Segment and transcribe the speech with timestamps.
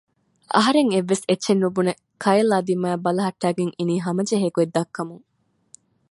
[0.55, 1.91] އަހަރެން އެއްވެސް އެއްޗެއް ނުބުނެ
[2.23, 5.25] ކައިލްއާ ދިމާއަށް ބަލަހައްޓައިގެން އިނީ ހަމަޖެހޭ ގޮތް ދައްކަމުން